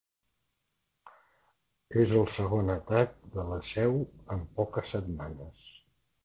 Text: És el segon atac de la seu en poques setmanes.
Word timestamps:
És 2.03 2.13
el 2.21 2.25
segon 2.37 2.71
atac 2.77 3.13
de 3.37 3.45
la 3.51 3.61
seu 3.73 3.95
en 4.37 4.43
poques 4.57 4.97
setmanes. 4.97 5.63